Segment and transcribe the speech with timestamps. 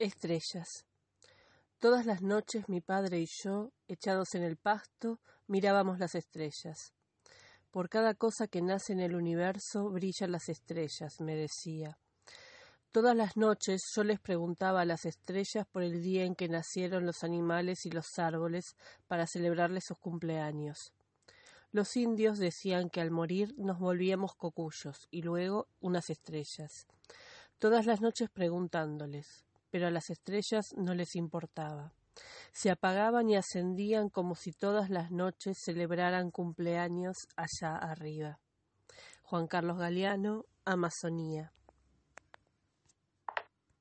[0.00, 0.86] Estrellas.
[1.80, 6.94] Todas las noches mi padre y yo, echados en el pasto, mirábamos las estrellas.
[7.72, 11.98] Por cada cosa que nace en el universo brillan las estrellas, me decía.
[12.92, 17.04] Todas las noches yo les preguntaba a las estrellas por el día en que nacieron
[17.04, 18.76] los animales y los árboles
[19.08, 20.92] para celebrarles sus cumpleaños.
[21.72, 26.86] Los indios decían que al morir nos volvíamos cocuyos y luego unas estrellas.
[27.58, 31.92] Todas las noches preguntándoles pero a las estrellas no les importaba.
[32.52, 38.40] Se apagaban y ascendían como si todas las noches celebraran cumpleaños allá arriba.
[39.22, 41.52] Juan Carlos Galeano, Amazonía.